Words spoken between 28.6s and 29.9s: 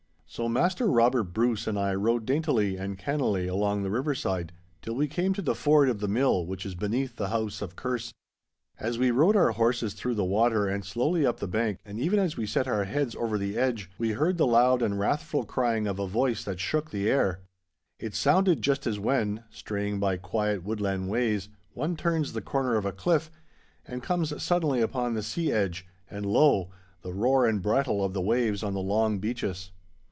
on the long beaches.